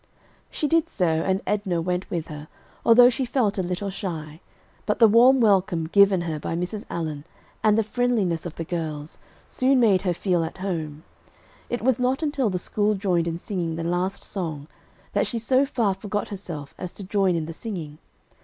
She 0.49 0.67
did 0.67 0.89
so, 0.89 1.05
and 1.05 1.43
Edna 1.45 1.79
went 1.79 2.09
with 2.09 2.25
her, 2.25 2.47
although 2.83 3.11
she 3.11 3.23
felt 3.23 3.59
a 3.59 3.61
little 3.61 3.91
shy, 3.91 4.41
but 4.87 4.97
the 4.97 5.07
warm 5.07 5.39
welcome 5.41 5.85
given 5.85 6.21
her 6.21 6.39
by 6.39 6.55
Mrs. 6.55 6.85
Allen, 6.89 7.23
and 7.63 7.77
the 7.77 7.83
friendliness 7.83 8.47
of 8.47 8.55
the 8.55 8.63
girls, 8.63 9.19
soon 9.47 9.79
made 9.79 10.01
her 10.01 10.13
feel 10.15 10.43
at 10.43 10.57
home. 10.57 11.03
It 11.69 11.83
was 11.83 11.99
not 11.99 12.23
until 12.23 12.49
the 12.49 12.57
school 12.57 12.95
joined 12.95 13.27
in 13.27 13.37
singing 13.37 13.75
the 13.75 13.83
last 13.83 14.23
song, 14.23 14.67
that 15.13 15.27
she 15.27 15.37
so 15.37 15.67
far 15.67 15.93
forgot 15.93 16.29
herself 16.29 16.73
as 16.79 16.91
to 16.93 17.03
join 17.03 17.35
in 17.35 17.45
the 17.45 17.53
singing. 17.53 17.99